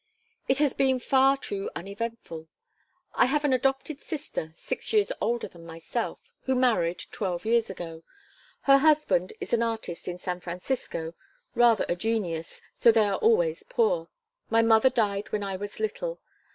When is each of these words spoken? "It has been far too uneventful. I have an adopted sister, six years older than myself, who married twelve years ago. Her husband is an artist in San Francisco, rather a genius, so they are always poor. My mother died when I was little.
"It 0.47 0.57
has 0.57 0.73
been 0.73 0.97
far 0.99 1.37
too 1.37 1.69
uneventful. 1.75 2.47
I 3.13 3.27
have 3.27 3.45
an 3.45 3.53
adopted 3.53 4.01
sister, 4.01 4.51
six 4.55 4.91
years 4.93 5.11
older 5.21 5.47
than 5.47 5.63
myself, 5.63 6.17
who 6.45 6.55
married 6.55 7.05
twelve 7.11 7.45
years 7.45 7.69
ago. 7.69 8.01
Her 8.61 8.79
husband 8.79 9.31
is 9.39 9.53
an 9.53 9.61
artist 9.61 10.07
in 10.07 10.17
San 10.17 10.39
Francisco, 10.39 11.13
rather 11.53 11.85
a 11.87 11.95
genius, 11.95 12.63
so 12.75 12.91
they 12.91 13.05
are 13.05 13.19
always 13.19 13.61
poor. 13.61 14.09
My 14.49 14.63
mother 14.63 14.89
died 14.89 15.31
when 15.31 15.43
I 15.43 15.55
was 15.55 15.79
little. 15.79 16.19